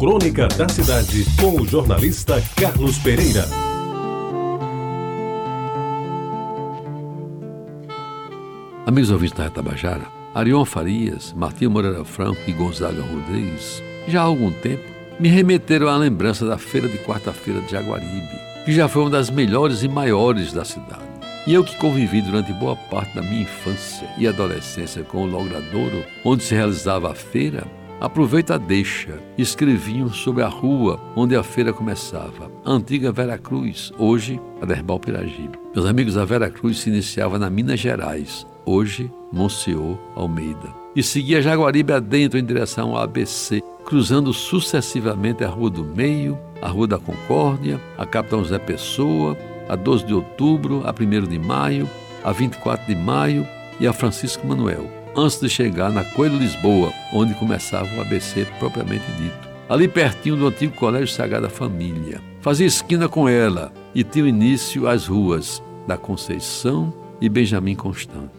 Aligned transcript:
Crônica 0.00 0.48
da 0.48 0.66
Cidade, 0.66 1.26
com 1.38 1.60
o 1.60 1.66
jornalista 1.66 2.42
Carlos 2.56 2.96
Pereira. 3.00 3.44
Amigos 8.86 9.10
ouvintes 9.10 9.36
da 9.36 9.44
Retabajara, 9.44 10.06
Arion 10.34 10.64
Farias, 10.64 11.34
Martinho 11.34 11.70
Moreira 11.70 12.02
Franco 12.02 12.40
e 12.46 12.52
Gonzaga 12.52 13.02
Rodrigues, 13.02 13.82
já 14.08 14.22
há 14.22 14.24
algum 14.24 14.50
tempo, 14.50 14.84
me 15.18 15.28
remeteram 15.28 15.86
à 15.88 15.98
lembrança 15.98 16.46
da 16.46 16.56
feira 16.56 16.88
de 16.88 16.96
quarta-feira 16.96 17.60
de 17.60 17.70
Jaguaribe, 17.70 18.40
que 18.64 18.72
já 18.72 18.88
foi 18.88 19.02
uma 19.02 19.10
das 19.10 19.28
melhores 19.28 19.82
e 19.82 19.88
maiores 19.88 20.50
da 20.50 20.64
cidade. 20.64 21.10
E 21.46 21.52
eu 21.52 21.62
que 21.62 21.76
convivi 21.76 22.22
durante 22.22 22.54
boa 22.54 22.74
parte 22.74 23.14
da 23.14 23.20
minha 23.20 23.42
infância 23.42 24.08
e 24.16 24.26
adolescência 24.26 25.02
com 25.02 25.24
o 25.24 25.26
Logradouro, 25.26 26.02
onde 26.24 26.42
se 26.42 26.54
realizava 26.54 27.12
a 27.12 27.14
feira, 27.14 27.66
aproveita 28.00 28.54
a 28.54 28.58
deixa. 28.58 29.20
Escreviam 29.36 30.08
sobre 30.08 30.42
a 30.42 30.48
rua 30.48 30.98
onde 31.14 31.36
a 31.36 31.42
feira 31.42 31.72
começava, 31.72 32.50
a 32.64 32.72
antiga 32.72 33.12
Vera 33.12 33.36
Cruz, 33.36 33.92
hoje 33.98 34.40
a 34.60 34.64
Derbal 34.64 34.98
Piragibe. 34.98 35.58
Meus 35.74 35.86
amigos, 35.86 36.16
a 36.16 36.24
Vera 36.24 36.50
Cruz 36.50 36.80
se 36.80 36.88
iniciava 36.88 37.38
na 37.38 37.50
Minas 37.50 37.78
Gerais, 37.78 38.46
hoje 38.64 39.12
Monsenhor 39.32 39.98
Almeida. 40.16 40.80
E 40.96 41.02
seguia 41.02 41.42
Jaguaribe 41.42 41.92
adentro 41.92 42.38
em 42.38 42.44
direção 42.44 42.96
ao 42.96 43.02
ABC, 43.02 43.62
cruzando 43.84 44.32
sucessivamente 44.32 45.44
a 45.44 45.48
Rua 45.48 45.70
do 45.70 45.84
Meio, 45.84 46.38
a 46.60 46.68
Rua 46.68 46.86
da 46.86 46.98
Concórdia, 46.98 47.80
a 47.96 48.04
Capitão 48.04 48.44
Zé 48.44 48.58
Pessoa, 48.58 49.36
a 49.68 49.76
12 49.76 50.06
de 50.06 50.14
outubro, 50.14 50.82
a 50.84 50.90
1 50.90 51.28
de 51.28 51.38
maio, 51.38 51.88
a 52.24 52.32
24 52.32 52.86
de 52.86 52.96
maio 52.96 53.46
e 53.78 53.86
a 53.86 53.92
Francisco 53.92 54.46
Manuel, 54.46 54.90
antes 55.16 55.40
de 55.40 55.48
chegar 55.48 55.90
na 55.90 56.04
Coelho 56.04 56.38
Lisboa, 56.38 56.92
onde 57.12 57.34
começava 57.34 57.88
o 57.96 58.00
ABC 58.00 58.46
propriamente 58.58 59.04
dito. 59.12 59.48
Ali 59.68 59.86
pertinho 59.86 60.36
do 60.36 60.48
antigo 60.48 60.74
Colégio 60.76 61.14
Sagrada 61.14 61.48
Família. 61.48 62.20
Fazia 62.40 62.66
esquina 62.66 63.08
com 63.08 63.28
ela 63.28 63.72
e 63.94 64.02
tinha 64.02 64.28
início 64.28 64.88
as 64.88 65.06
ruas 65.06 65.62
da 65.86 65.96
Conceição 65.96 66.92
e 67.20 67.28
Benjamin 67.28 67.74
Constant. 67.74 68.30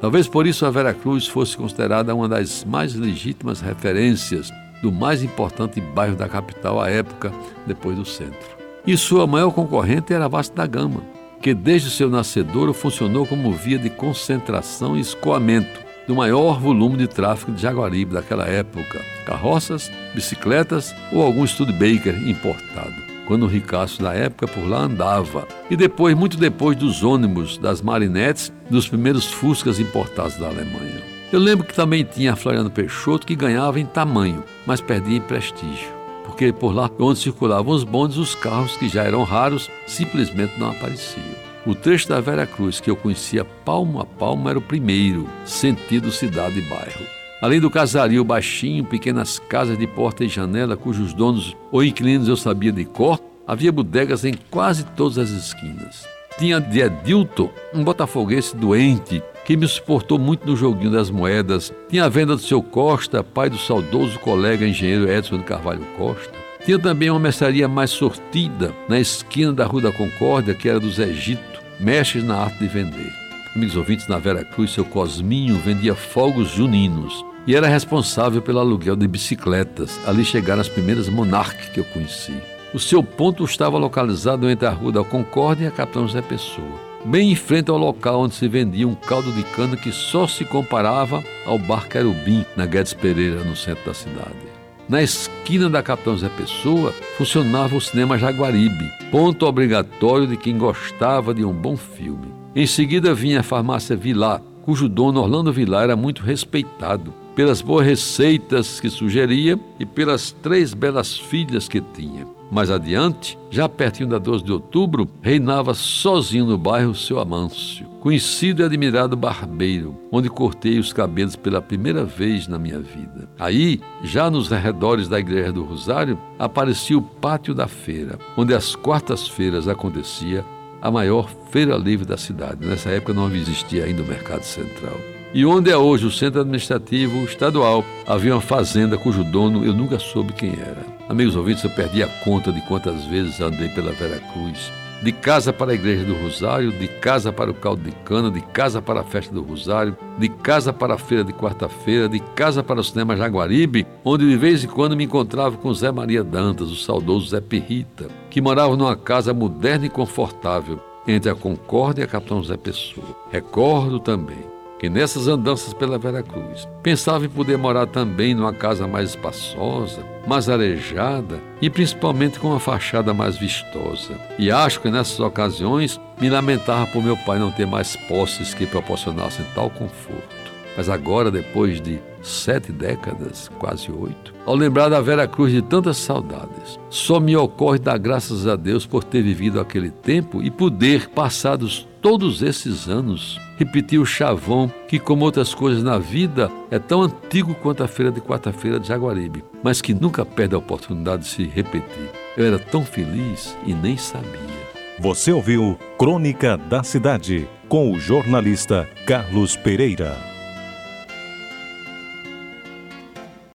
Talvez 0.00 0.28
por 0.28 0.46
isso 0.46 0.66
a 0.66 0.70
Vera 0.70 0.92
Cruz 0.92 1.26
fosse 1.26 1.56
considerada 1.56 2.14
uma 2.14 2.28
das 2.28 2.64
mais 2.64 2.94
legítimas 2.94 3.60
referências 3.60 4.50
do 4.82 4.92
mais 4.92 5.22
importante 5.22 5.80
bairro 5.80 6.16
da 6.16 6.28
capital 6.28 6.80
à 6.80 6.90
época, 6.90 7.32
depois 7.66 7.96
do 7.96 8.04
centro. 8.04 8.54
E 8.86 8.96
sua 8.98 9.26
maior 9.26 9.50
concorrente 9.50 10.12
era 10.12 10.26
a 10.26 10.28
Vasta 10.28 10.54
da 10.54 10.66
Gama, 10.66 11.02
que 11.40 11.54
desde 11.54 11.90
seu 11.90 12.10
nascedouro 12.10 12.74
funcionou 12.74 13.26
como 13.26 13.50
via 13.52 13.78
de 13.78 13.88
concentração 13.88 14.94
e 14.94 15.00
escoamento 15.00 15.84
do 16.06 16.14
maior 16.14 16.58
volume 16.58 16.96
de 16.96 17.06
tráfego 17.06 17.52
de 17.52 17.62
Jaguaribe 17.62 18.14
daquela 18.14 18.46
época, 18.46 19.00
carroças, 19.26 19.90
bicicletas 20.14 20.94
ou 21.12 21.22
algum 21.22 21.46
Studebaker 21.46 22.16
importado, 22.28 22.94
quando 23.26 23.44
o 23.44 23.48
ricaço 23.48 24.02
da 24.02 24.12
época 24.12 24.46
por 24.46 24.68
lá 24.68 24.80
andava, 24.80 25.46
e 25.70 25.76
depois, 25.76 26.14
muito 26.14 26.36
depois 26.36 26.76
dos 26.76 27.02
ônibus, 27.02 27.58
das 27.58 27.80
marinetes, 27.80 28.52
dos 28.70 28.88
primeiros 28.88 29.26
fuscas 29.26 29.80
importados 29.80 30.36
da 30.36 30.46
Alemanha. 30.46 31.02
Eu 31.32 31.40
lembro 31.40 31.66
que 31.66 31.74
também 31.74 32.04
tinha 32.04 32.36
Floriano 32.36 32.70
Peixoto 32.70 33.26
que 33.26 33.34
ganhava 33.34 33.80
em 33.80 33.86
tamanho, 33.86 34.44
mas 34.66 34.80
perdia 34.80 35.16
em 35.16 35.20
prestígio 35.20 36.04
porque 36.24 36.52
por 36.52 36.74
lá 36.74 36.90
onde 36.98 37.20
circulavam 37.20 37.72
os 37.72 37.84
bondes, 37.84 38.16
os 38.16 38.34
carros 38.34 38.76
que 38.76 38.88
já 38.88 39.04
eram 39.04 39.22
raros 39.22 39.70
simplesmente 39.86 40.58
não 40.58 40.72
apareciam. 40.72 41.53
O 41.66 41.74
trecho 41.74 42.08
da 42.08 42.20
Vera 42.20 42.46
Cruz 42.46 42.78
que 42.78 42.90
eu 42.90 42.96
conhecia 42.96 43.42
palmo 43.42 43.98
a 43.98 44.04
palmo 44.04 44.50
era 44.50 44.58
o 44.58 44.62
primeiro, 44.62 45.26
sentido 45.46 46.12
cidade 46.12 46.58
e 46.58 46.62
bairro. 46.62 47.06
Além 47.40 47.58
do 47.58 47.70
casario 47.70 48.22
baixinho, 48.22 48.84
pequenas 48.84 49.38
casas 49.38 49.78
de 49.78 49.86
porta 49.86 50.24
e 50.24 50.28
janela, 50.28 50.76
cujos 50.76 51.14
donos 51.14 51.56
ou 51.72 51.82
inquilinos 51.82 52.28
eu 52.28 52.36
sabia 52.36 52.70
de 52.70 52.84
cor, 52.84 53.18
havia 53.46 53.72
bodegas 53.72 54.26
em 54.26 54.34
quase 54.50 54.84
todas 54.84 55.16
as 55.16 55.30
esquinas. 55.30 56.06
Tinha 56.38 56.60
de 56.60 56.80
Edilton 56.80 57.50
um 57.72 57.82
botafoguense 57.82 58.54
doente 58.54 59.22
que 59.46 59.56
me 59.56 59.66
suportou 59.66 60.18
muito 60.18 60.46
no 60.46 60.56
joguinho 60.56 60.90
das 60.90 61.08
moedas. 61.08 61.72
Tinha 61.88 62.04
a 62.04 62.08
venda 62.10 62.36
do 62.36 62.42
seu 62.42 62.62
Costa, 62.62 63.22
pai 63.22 63.48
do 63.48 63.56
saudoso 63.56 64.18
colega 64.18 64.66
engenheiro 64.66 65.10
Edson 65.10 65.42
Carvalho 65.42 65.86
Costa. 65.96 66.32
Tinha 66.64 66.78
também 66.78 67.10
uma 67.10 67.20
mercearia 67.20 67.68
mais 67.68 67.90
sortida 67.90 68.74
na 68.88 68.98
esquina 68.98 69.52
da 69.52 69.66
Rua 69.66 69.82
da 69.82 69.92
Concórdia, 69.92 70.54
que 70.54 70.68
era 70.68 70.80
dos 70.80 70.98
Egito, 70.98 71.53
mestres 71.80 72.24
na 72.24 72.36
arte 72.36 72.58
de 72.58 72.68
vender. 72.68 73.12
Amigos 73.54 73.76
ouvintes, 73.76 74.08
na 74.08 74.18
Vera 74.18 74.44
Cruz, 74.44 74.72
seu 74.72 74.84
Cosminho 74.84 75.56
vendia 75.58 75.94
fogos 75.94 76.48
juninos 76.50 77.24
e 77.46 77.54
era 77.54 77.68
responsável 77.68 78.42
pelo 78.42 78.58
aluguel 78.58 78.96
de 78.96 79.06
bicicletas. 79.06 80.00
Ali 80.06 80.24
chegaram 80.24 80.60
as 80.60 80.68
primeiras 80.68 81.08
Monarch 81.08 81.70
que 81.70 81.80
eu 81.80 81.84
conheci. 81.84 82.34
O 82.72 82.78
seu 82.78 83.02
ponto 83.02 83.44
estava 83.44 83.78
localizado 83.78 84.50
entre 84.50 84.66
a 84.66 84.70
Rua 84.70 84.90
da 84.90 85.04
Concórdia 85.04 85.66
e 85.66 85.68
a 85.68 85.70
Capitão 85.70 86.08
Zé 86.08 86.20
Pessoa, 86.20 86.80
bem 87.04 87.30
em 87.30 87.36
frente 87.36 87.70
ao 87.70 87.78
local 87.78 88.22
onde 88.22 88.34
se 88.34 88.48
vendia 88.48 88.88
um 88.88 88.96
caldo 88.96 89.30
de 89.30 89.44
cana 89.44 89.76
que 89.76 89.92
só 89.92 90.26
se 90.26 90.44
comparava 90.44 91.22
ao 91.46 91.56
Bar 91.56 91.88
Querubim, 91.88 92.44
na 92.56 92.66
Guedes 92.66 92.92
Pereira, 92.92 93.44
no 93.44 93.54
centro 93.54 93.84
da 93.84 93.94
cidade. 93.94 94.53
Na 94.86 95.02
esquina 95.02 95.70
da 95.70 95.82
Capitão 95.82 96.16
Zé 96.16 96.28
Pessoa 96.28 96.92
funcionava 97.16 97.74
o 97.74 97.80
cinema 97.80 98.18
Jaguaribe, 98.18 98.92
ponto 99.10 99.46
obrigatório 99.46 100.26
de 100.26 100.36
quem 100.36 100.58
gostava 100.58 101.32
de 101.32 101.42
um 101.42 101.52
bom 101.52 101.74
filme. 101.74 102.34
Em 102.54 102.66
seguida 102.66 103.14
vinha 103.14 103.40
a 103.40 103.42
farmácia 103.42 103.96
Vilar, 103.96 104.42
cujo 104.62 104.86
dono 104.86 105.22
Orlando 105.22 105.50
Vilar 105.50 105.84
era 105.84 105.96
muito 105.96 106.22
respeitado 106.22 107.14
pelas 107.34 107.62
boas 107.62 107.86
receitas 107.86 108.78
que 108.78 108.90
sugeria 108.90 109.58
e 109.80 109.86
pelas 109.86 110.32
três 110.32 110.74
belas 110.74 111.16
filhas 111.16 111.66
que 111.66 111.80
tinha. 111.80 112.26
Mais 112.54 112.70
adiante, 112.70 113.36
já 113.50 113.68
pertinho 113.68 114.08
da 114.08 114.16
12 114.16 114.44
de 114.44 114.52
outubro, 114.52 115.10
reinava 115.20 115.74
sozinho 115.74 116.46
no 116.46 116.56
bairro 116.56 116.94
seu 116.94 117.18
Amâncio, 117.18 117.84
conhecido 117.98 118.62
e 118.62 118.64
admirado 118.64 119.16
barbeiro, 119.16 119.98
onde 120.12 120.30
cortei 120.30 120.78
os 120.78 120.92
cabelos 120.92 121.34
pela 121.34 121.60
primeira 121.60 122.04
vez 122.04 122.46
na 122.46 122.56
minha 122.56 122.78
vida. 122.78 123.28
Aí, 123.40 123.80
já 124.04 124.30
nos 124.30 124.52
arredores 124.52 125.08
da 125.08 125.18
Igreja 125.18 125.50
do 125.50 125.64
Rosário, 125.64 126.16
aparecia 126.38 126.96
o 126.96 127.02
pátio 127.02 127.56
da 127.56 127.66
feira, 127.66 128.20
onde 128.36 128.54
às 128.54 128.76
quartas-feiras 128.76 129.66
acontecia 129.66 130.44
a 130.80 130.92
maior 130.92 131.28
feira 131.50 131.76
livre 131.76 132.06
da 132.06 132.16
cidade. 132.16 132.64
Nessa 132.64 132.90
época 132.90 133.14
não 133.14 133.34
existia 133.34 133.84
ainda 133.84 134.00
o 134.00 134.06
Mercado 134.06 134.44
Central. 134.44 134.96
E 135.34 135.44
onde 135.44 135.72
é 135.72 135.76
hoje 135.76 136.06
o 136.06 136.10
centro 136.12 136.42
administrativo 136.42 137.24
estadual, 137.24 137.84
havia 138.06 138.32
uma 138.32 138.40
fazenda 138.40 138.96
cujo 138.96 139.24
dono 139.24 139.64
eu 139.64 139.74
nunca 139.74 139.98
soube 139.98 140.32
quem 140.32 140.52
era. 140.52 140.93
Amigos 141.06 141.36
ouvintes, 141.36 141.62
eu 141.62 141.68
perdi 141.70 142.02
a 142.02 142.08
conta 142.08 142.50
de 142.50 142.62
quantas 142.62 143.04
vezes 143.04 143.38
andei 143.38 143.68
pela 143.68 143.92
Vera 143.92 144.18
Cruz. 144.32 144.72
De 145.02 145.12
casa 145.12 145.52
para 145.52 145.72
a 145.72 145.74
igreja 145.74 146.02
do 146.02 146.14
Rosário, 146.14 146.72
de 146.72 146.88
casa 146.88 147.30
para 147.30 147.50
o 147.50 147.54
caldo 147.54 147.82
de 147.82 147.92
cana, 148.06 148.30
de 148.30 148.40
casa 148.40 148.80
para 148.80 149.00
a 149.00 149.04
festa 149.04 149.34
do 149.34 149.42
Rosário, 149.42 149.94
de 150.18 150.30
casa 150.30 150.72
para 150.72 150.94
a 150.94 150.98
feira 150.98 151.22
de 151.22 151.32
quarta-feira, 151.34 152.08
de 152.08 152.20
casa 152.34 152.62
para 152.62 152.80
o 152.80 152.84
cinema 152.84 153.14
Jaguaribe, 153.14 153.86
onde 154.02 154.26
de 154.26 154.36
vez 154.36 154.64
em 154.64 154.66
quando 154.66 154.96
me 154.96 155.04
encontrava 155.04 155.58
com 155.58 155.74
Zé 155.74 155.92
Maria 155.92 156.24
Dantas, 156.24 156.70
o 156.70 156.76
saudoso 156.76 157.28
Zé 157.28 157.40
Pirrita, 157.42 158.08
que 158.30 158.40
morava 158.40 158.74
numa 158.74 158.96
casa 158.96 159.34
moderna 159.34 159.84
e 159.84 159.90
confortável 159.90 160.80
entre 161.06 161.30
a 161.30 161.34
Concórdia 161.34 162.00
e 162.02 162.04
a 162.04 162.08
Capitão 162.08 162.42
Zé 162.42 162.56
Pessoa. 162.56 163.14
Recordo 163.30 164.00
também 164.00 164.54
que 164.84 164.90
nessas 164.90 165.28
andanças 165.28 165.72
pela 165.72 165.96
Vera 165.96 166.22
Cruz 166.22 166.68
pensava 166.82 167.24
em 167.24 167.28
poder 167.30 167.56
morar 167.56 167.86
também 167.86 168.34
numa 168.34 168.52
casa 168.52 168.86
mais 168.86 169.10
espaçosa, 169.10 170.04
mais 170.26 170.46
arejada 170.46 171.40
e 171.62 171.70
principalmente 171.70 172.38
com 172.38 172.48
uma 172.48 172.60
fachada 172.60 173.14
mais 173.14 173.38
vistosa. 173.38 174.20
E 174.38 174.50
acho 174.50 174.82
que 174.82 174.90
nessas 174.90 175.18
ocasiões 175.20 175.98
me 176.20 176.28
lamentava 176.28 176.86
por 176.88 177.02
meu 177.02 177.16
pai 177.16 177.38
não 177.38 177.50
ter 177.50 177.66
mais 177.66 177.96
posses 177.96 178.52
que 178.52 178.66
proporcionassem 178.66 179.46
tal 179.54 179.70
conforto. 179.70 180.43
Mas 180.76 180.88
agora, 180.88 181.30
depois 181.30 181.80
de 181.80 181.98
sete 182.22 182.72
décadas, 182.72 183.50
quase 183.58 183.90
oito, 183.92 184.34
ao 184.44 184.56
lembrar 184.56 184.88
da 184.88 185.00
Vera 185.00 185.28
Cruz 185.28 185.52
de 185.52 185.62
tantas 185.62 185.96
saudades, 185.98 186.78
só 186.90 187.20
me 187.20 187.36
ocorre 187.36 187.78
dar 187.78 187.98
graças 187.98 188.46
a 188.46 188.56
Deus 188.56 188.86
por 188.86 189.04
ter 189.04 189.22
vivido 189.22 189.60
aquele 189.60 189.90
tempo 189.90 190.42
e 190.42 190.50
poder, 190.50 191.08
passados 191.10 191.86
todos 192.02 192.42
esses 192.42 192.88
anos, 192.88 193.40
repetir 193.56 194.00
o 194.00 194.06
chavão 194.06 194.70
que, 194.88 194.98
como 194.98 195.24
outras 195.24 195.54
coisas 195.54 195.82
na 195.82 195.98
vida, 195.98 196.50
é 196.70 196.78
tão 196.78 197.02
antigo 197.02 197.54
quanto 197.54 197.82
a 197.82 197.88
feira 197.88 198.10
de 198.10 198.20
quarta-feira 198.20 198.80
de 198.80 198.88
Jaguaribe, 198.88 199.44
mas 199.62 199.80
que 199.80 199.94
nunca 199.94 200.24
perde 200.24 200.54
a 200.54 200.58
oportunidade 200.58 201.22
de 201.22 201.28
se 201.28 201.44
repetir. 201.44 202.10
Eu 202.36 202.46
era 202.46 202.58
tão 202.58 202.84
feliz 202.84 203.56
e 203.64 203.72
nem 203.72 203.96
sabia. 203.96 204.54
Você 204.98 205.32
ouviu 205.32 205.78
Crônica 205.98 206.56
da 206.56 206.82
Cidade 206.82 207.48
com 207.68 207.92
o 207.92 207.98
jornalista 207.98 208.88
Carlos 209.06 209.56
Pereira. 209.56 210.33